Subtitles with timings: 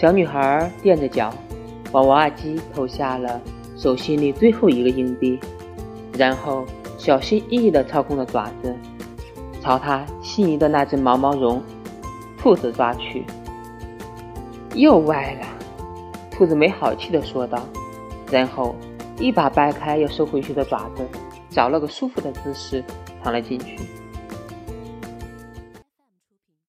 [0.00, 1.30] 小女孩垫着脚，
[1.92, 3.38] 往娃娃机投下了
[3.76, 5.38] 手心里最后一个硬币，
[6.16, 6.64] 然后
[6.96, 8.74] 小心翼翼地操控着爪子，
[9.60, 11.62] 朝她心仪的那只毛毛绒
[12.38, 13.26] 兔子抓去。
[14.74, 15.46] 又歪了，
[16.30, 17.62] 兔子没好气地说道，
[18.30, 18.74] 然后
[19.18, 21.06] 一把掰开要收回去的爪子，
[21.50, 22.82] 找了个舒服的姿势
[23.22, 23.76] 躺了进去。